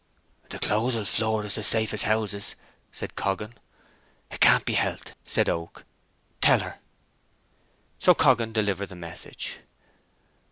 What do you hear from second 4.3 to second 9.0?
"It can't be helped," said Oak. "Tell her." So Coggan delivered the